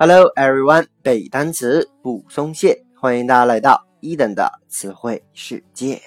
[0.00, 6.00] Hello everyone，背单词不松懈，欢迎大家来到一等的词汇世界。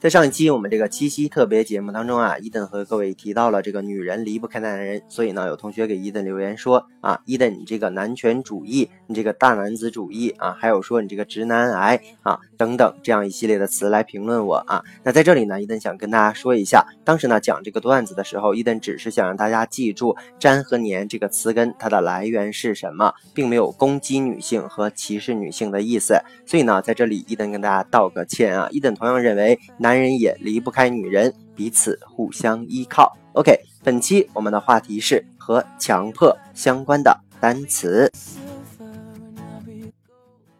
[0.00, 14.84] 在上一期我们这个七夕特别节目当中啊，伊登和各位提到了这个女人离不开男人，所以呢，有同学给伊登留言说啊，伊登你这个男权主义，你这个大男子主义啊，还有说你这个直男癌啊等等这样一系列的词来评论我啊。
[15.02, 26.20] 那在这里呢，伊登想跟大家说一下，当时呢讲这个段子的时候，伊登只是想让大家记住“粘”和“粘”这个词根它的来源是什么，并没有攻击女性和歧视女性的意思。
[26.46, 28.68] 所以呢，在这里伊登跟大家道个歉啊。
[28.70, 29.87] 伊登同样认为男。
[29.88, 33.16] 男人也离不开女人，彼此互相依靠。
[33.32, 38.12] OK，本期我们的话题是和强迫相关的单词。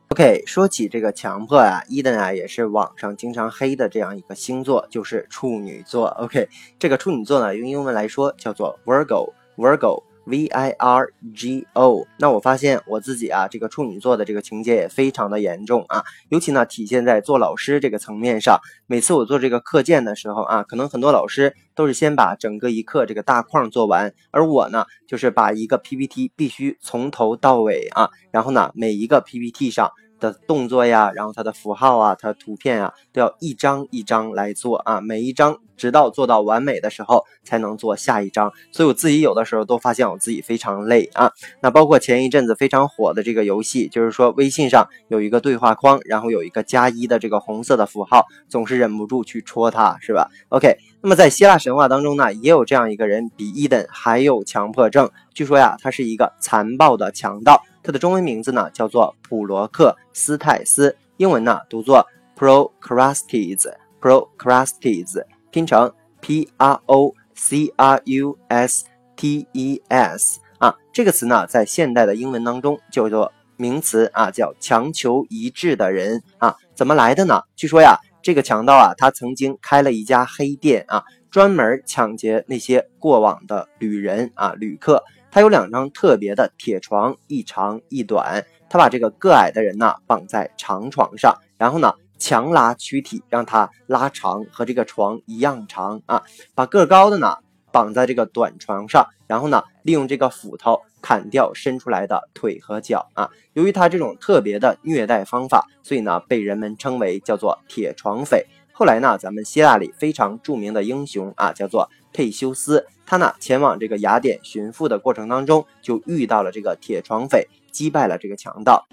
[0.08, 6.06] OK，说起这个强迫啊，伊登啊也是网上经常黑的这样一个星座，就是处女座。
[6.06, 6.48] OK，
[6.78, 10.04] 这个处女座呢，用英文来说叫做 Virgo，Virgo。
[10.28, 18.60] V I R G O，那我发现我自己啊，这个处女座的这个情节也非常的严重啊，尤其呢体现在做老师这个层面上。
[18.86, 29.90] 每次我做这个课件的时候啊，可能很多老师都是先把整个一课这个大框做完，而我呢，就是把一个 PPT 必须从头到尾啊，然后呢每一个 PPT 上。
[30.20, 38.52] 的动作呀，然后它的符号啊，它的图片啊，都要一张一张来做啊，每一张直到做到完美的时候，才能做下一张。
[38.70, 41.32] 所以我自己有的时候都发现我自己非常累啊。
[41.62, 55.08] 那包括前一阵子非常火的这个游戏，就是说微信上有一个对话框，然后有一个加一的这个红色的符号，总是忍不住去戳它，是吧？OK，那么在希腊神话当中呢，也有这样一个人，比伊登还有强迫症。
[55.32, 57.62] 据说呀，他是一个残暴的强盗。
[57.80, 62.04] 他的中文名字呢叫做普罗克斯泰斯，英文呢读作
[62.36, 68.84] Procrustes，Procrustes，拼成 P R O C R U S
[69.16, 77.42] T E S 啊，这个词呢在现代的英文当中叫做名词啊，叫强求一致的人啊，怎么来的呢？
[77.56, 85.02] 据说呀，这个强盗啊，他曾经开了一家黑店啊，专门抢劫那些过往的旅人啊，旅客。
[85.30, 88.44] 他有两张特别的铁床，一长一短。
[88.70, 96.22] 他把这个个矮的人呢绑在长床上，然后呢强拉躯体，让他拉长，和这个床一样长啊。
[96.54, 97.36] 把个高的呢
[97.72, 103.30] 绑在这个短床上，然后呢利用这个斧头砍掉伸出来的腿和脚啊。
[103.52, 108.46] 由于他这种特别的虐待方法，所以呢被人们称为叫做铁床匪。
[108.72, 112.86] 后来呢，咱们希腊里非常著名的英雄啊，叫做佩修斯。
[113.04, 118.86] 他呢前往这个雅典寻父的过程当中，就遇到了这个铁床匪，击败了这个强盗。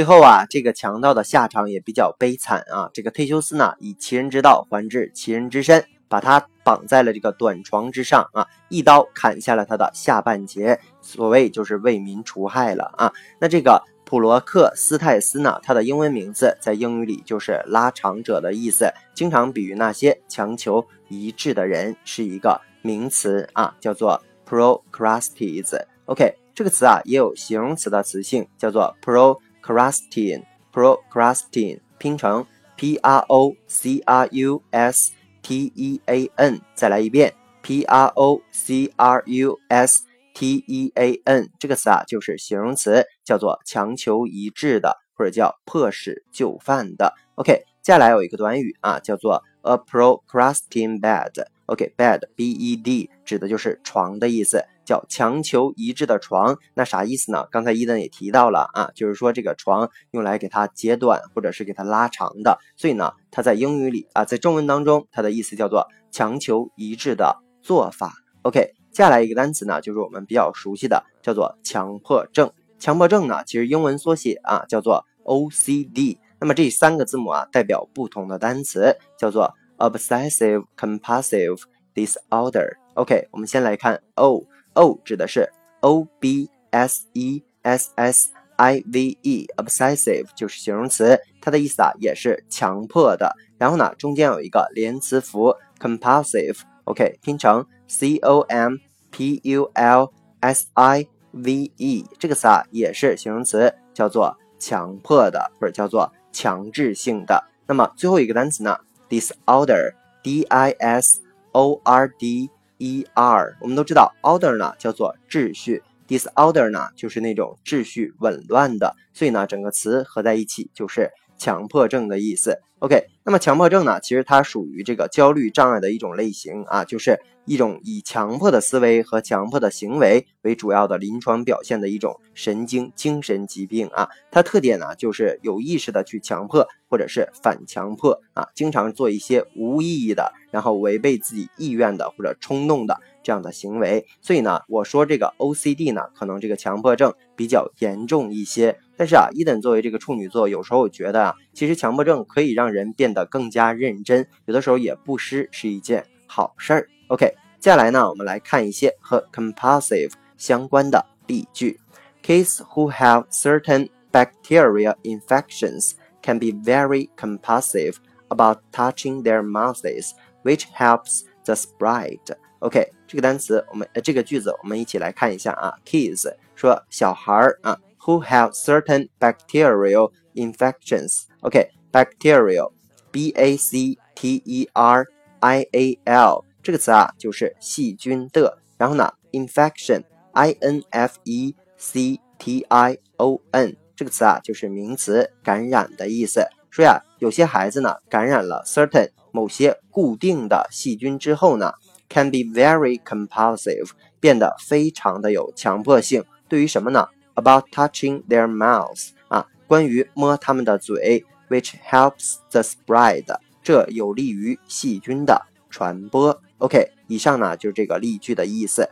[0.00, 2.88] 最后啊，这个强盗的下场也比较悲惨啊。
[2.94, 13.12] 这个忒修斯呢，以其人之道还治其人之身，把他绑在了这个短床之上啊，一刀砍下了他的下半截，所谓就是为民除害了啊。
[13.38, 13.84] 那这个。
[14.06, 15.60] 普罗克斯泰斯呢？
[15.62, 25.78] 他的英文名字在英语里就是拉长者的意思，经常比喻那些强求一致的人，是一个名词啊，叫做 procrustes。
[26.06, 29.38] OK，这个词啊也有形容词的词性，叫做 pro。
[29.70, 32.44] procrastine，procrastine，拼成
[32.76, 37.32] P R O C R U S T E A N 再来一遍
[37.62, 40.02] ，P R O C R U S
[40.34, 47.14] T E A N 这个词啊就是形容词，叫做强求一致的，或者叫迫使就范的。
[47.36, 51.46] OK，接下来有一个短语啊，叫做 a procrastine bed。
[51.70, 56.58] OK，bed，b e d 指的就是床的意思，叫强求一致的床。
[56.74, 57.46] 那啥意思呢？
[57.50, 62.58] 刚才伊登也提到了啊，就是说这个床用来给它截短，或者是给它拉长的。
[62.76, 68.12] 所以呢，它在英语里啊，在中文当中，它的意思叫做强求一致的做法。
[68.42, 68.74] OK。
[68.90, 72.52] 接下来一个单词呢，就是我们比较熟悉的，叫做强迫症。
[72.80, 76.18] 强迫症呢，其实英文缩写啊，叫做 OCD。
[76.40, 81.62] 那么这三个字母啊，代表不同的单词，叫做 Obsessive Compulsive
[81.94, 82.76] Disorder。
[82.94, 85.50] OK，我们先来看 O，O 指的是
[85.80, 93.34] O B S E S S I V E，Obsessive 就是形容词，它的意思啊，也是强迫的。
[93.58, 96.58] 然后呢，中间有一个连词符 Compulsive。
[96.84, 98.76] OK，拼成 C O M
[99.10, 107.44] P U L S I V E 这个词啊，也是形容词，叫做强迫的，或者叫做强制性的。
[107.66, 108.76] 那么最后一个单词呢
[109.10, 111.20] ，disorder，D I S
[111.52, 112.48] O R D
[112.78, 122.58] E R，我们都知道 order 呢叫做秩序，disorder 呢就是那种秩序紊乱的，所以呢整个词合在一起就是强迫症的意思。
[122.80, 134.08] OK，那么强迫症呢，其实它属于这个焦虑障碍的一种类型啊，就是一种以强迫的思维和强迫的行为为主要的临床表现的一种神经精神疾病啊。
[134.30, 142.98] 它特点呢，就是有意识的去强迫或者是反强迫啊，经常做一些无意义的，然后违背自己意愿的或者冲动的。
[143.22, 148.78] 这样的行为，所以呢，我说这个 OCD 呢，可能这个强迫症比较严重一些。
[148.96, 156.87] 但是啊，伊登作为这个处女座，有时候觉得啊，其实强迫症可以让人变得更加认真，有的时候也不失是一件好事儿。
[157.07, 161.79] OK，接下来呢，我们来看一些和 compulsive 相关的例句。
[162.23, 165.91] Kids who have certain bacteria infections
[166.21, 167.97] can be very compulsive
[168.29, 170.11] about touching their mouths,
[170.43, 172.19] which helps the spread.
[172.59, 175.75] OK，这个单词我们呃这个句子我们一起来看一下啊。
[175.85, 185.05] Kids 说小孩儿啊，who have certain bacterial infections。OK，bacterial，b a c t e r
[185.39, 188.57] i a l 这个词啊就是细菌的。
[188.77, 196.45] 然后呢，infection，i n f e c t i o n 这个词啊就是名词，感染的意思。
[196.69, 201.73] 说呀，有些孩子呢感染了 certain 某些固定的细菌之后呢。
[202.07, 203.89] can be very compulsive，
[204.19, 206.23] 变得非常的有强迫性。
[206.47, 207.07] 对于什么呢？
[207.33, 213.24] About touching their mouths，啊， 关于摸他们的嘴，which helps the spread，
[213.62, 216.42] 这有利于细菌的传播。
[216.58, 218.90] OK，以上呢就是这个例句的意思。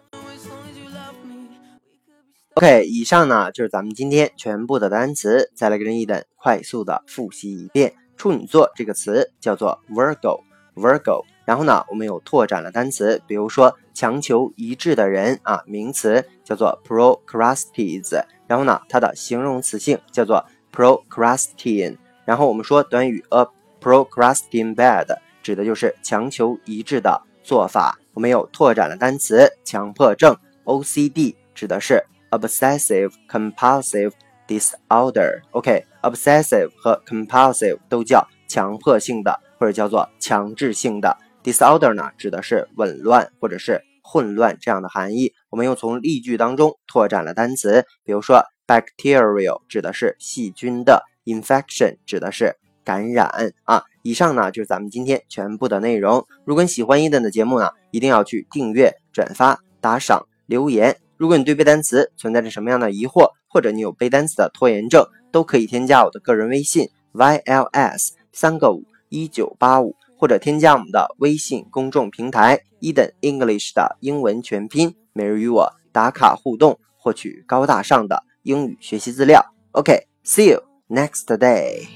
[2.54, 7.92] OK，以上呢就是咱们今天全部的单词，再来跟一等快速的复习一遍。
[8.16, 11.24] 处女座这个词叫做 Virgo，Virgo。
[11.44, 18.22] 然后呢，我们有拓展了单词，比如说强求一致的人啊，名词叫做 procrasties，。
[18.46, 21.96] 然后呢，它的形容词性叫做 procrastin，。
[22.24, 23.46] 然后我们说短语 a
[23.80, 25.06] procrastin bad
[25.42, 27.98] 指的就是强求一致的做法。
[28.14, 34.12] 我们有拓展了单词，强迫症 OCD 指的是 obsessive compulsive
[34.46, 35.40] disorder。
[35.52, 41.16] OK，obsessive 和 compulsive 都叫强迫性的或者叫做强制性的。
[41.44, 45.32] Disorder 呢，指的是紊乱或者是混乱这样的含义。
[45.48, 52.54] 我们又从例句当中拓展了单词，比如说 bacterial 指的是细菌的，infection 指的是
[52.84, 53.82] 感染啊。
[54.02, 56.24] 以上呢就是咱们今天全部的内容。
[56.44, 60.98] 如果你喜欢伊登的节目呢，一定要去订阅、转发、打赏、留言。
[61.16, 69.96] 如果你对背单词存在着什么样的疑惑，或者你有背单词的拖延症，都可以添加我的个人微信 yls 三个五一九八五。
[70.20, 79.44] 或者添加我们的微信公众平台 Eden English 的英文全拼，每日与我打卡互动，获取高大上的英语学习资料。
[79.72, 81.86] OK，see you next day。